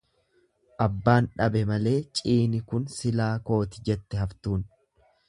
[0.85, 4.65] Abbaan dhabe malee ciini kun silaa kooti jette haftuun.